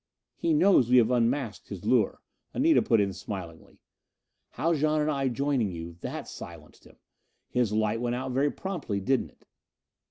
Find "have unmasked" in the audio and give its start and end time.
0.97-1.67